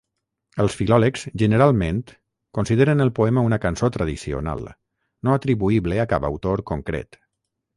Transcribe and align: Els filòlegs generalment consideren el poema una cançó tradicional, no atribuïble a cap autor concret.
Els 0.61 0.75
filòlegs 0.77 1.25
generalment 1.41 1.99
consideren 2.59 3.05
el 3.07 3.13
poema 3.19 3.43
una 3.49 3.59
cançó 3.67 3.91
tradicional, 3.99 4.67
no 5.29 5.37
atribuïble 5.37 6.01
a 6.07 6.11
cap 6.15 6.27
autor 6.33 6.67
concret. 6.75 7.25